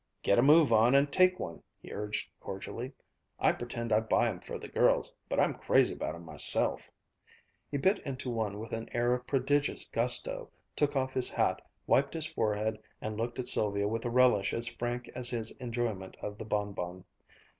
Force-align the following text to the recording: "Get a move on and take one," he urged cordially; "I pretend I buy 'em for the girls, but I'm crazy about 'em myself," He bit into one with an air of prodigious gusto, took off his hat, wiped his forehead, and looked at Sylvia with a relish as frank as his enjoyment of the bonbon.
"Get 0.23 0.39
a 0.39 0.41
move 0.41 0.73
on 0.73 0.95
and 0.95 1.11
take 1.13 1.39
one," 1.39 1.61
he 1.79 1.91
urged 1.93 2.27
cordially; 2.39 2.91
"I 3.37 3.51
pretend 3.51 3.93
I 3.93 3.99
buy 3.99 4.29
'em 4.29 4.39
for 4.39 4.57
the 4.57 4.67
girls, 4.67 5.13
but 5.29 5.39
I'm 5.39 5.53
crazy 5.53 5.93
about 5.93 6.15
'em 6.15 6.25
myself," 6.25 6.89
He 7.69 7.77
bit 7.77 7.99
into 7.99 8.31
one 8.31 8.57
with 8.57 8.73
an 8.73 8.89
air 8.93 9.13
of 9.13 9.27
prodigious 9.27 9.85
gusto, 9.85 10.49
took 10.75 10.95
off 10.95 11.13
his 11.13 11.29
hat, 11.29 11.61
wiped 11.85 12.15
his 12.15 12.25
forehead, 12.25 12.79
and 12.99 13.15
looked 13.15 13.37
at 13.37 13.47
Sylvia 13.47 13.87
with 13.87 14.03
a 14.03 14.09
relish 14.09 14.55
as 14.55 14.67
frank 14.67 15.07
as 15.09 15.29
his 15.29 15.51
enjoyment 15.57 16.17
of 16.19 16.39
the 16.39 16.45
bonbon. 16.45 17.05